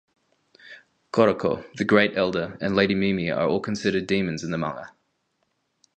Koroko, 1.13 1.63
The 1.75 1.85
Great 1.85 2.17
Elder 2.17 2.57
and 2.59 2.75
Lady 2.75 2.95
Mimi 2.95 3.29
are 3.29 3.47
all 3.47 3.59
considered 3.59 4.07
demons 4.07 4.43
in 4.43 4.49
the 4.49 4.57
manga. 4.57 4.93